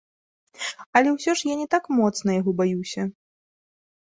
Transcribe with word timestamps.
Але 0.99 1.09
ўсё 1.17 1.31
ж 1.41 1.49
я 1.51 1.55
не 1.59 1.67
так 1.75 1.83
моцна 1.99 2.29
яго 2.41 2.51
баюся. 2.63 3.01